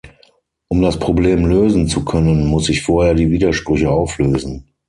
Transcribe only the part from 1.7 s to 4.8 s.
zu können, muss ich vorher die Widersprüche auflösen.